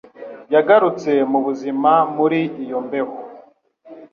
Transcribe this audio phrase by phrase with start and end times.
[0.53, 3.15] yagarutse mu buzima muri iyo mbeho.